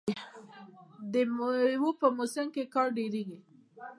د 1.13 1.15
میوو 1.35 1.89
په 2.01 2.07
موسم 2.17 2.47
کې 2.53 2.63
کار 2.73 2.87
ډیریږي. 2.97 3.39